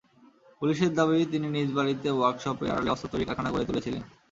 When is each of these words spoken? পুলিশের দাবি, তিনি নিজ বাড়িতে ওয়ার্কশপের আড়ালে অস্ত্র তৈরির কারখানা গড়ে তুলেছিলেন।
পুলিশের 0.61 0.91
দাবি, 0.97 1.17
তিনি 1.31 1.47
নিজ 1.49 1.69
বাড়িতে 1.77 2.07
ওয়ার্কশপের 2.11 2.71
আড়ালে 2.71 2.89
অস্ত্র 2.91 3.09
তৈরির 3.11 3.27
কারখানা 3.27 3.51
গড়ে 3.53 3.67
তুলেছিলেন। 3.69 4.01